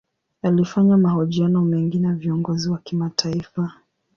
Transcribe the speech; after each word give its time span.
Alifanya 0.41 0.97
mahojiano 0.97 1.61
mengi 1.61 1.99
na 1.99 2.13
viongozi 2.15 2.69
wa 2.69 2.77
kimataifa. 2.77 3.73